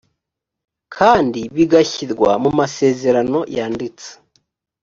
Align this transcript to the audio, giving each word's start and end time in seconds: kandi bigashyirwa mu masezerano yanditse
kandi 0.95 1.41
bigashyirwa 1.55 2.31
mu 2.43 2.51
masezerano 2.59 3.39
yanditse 3.55 4.09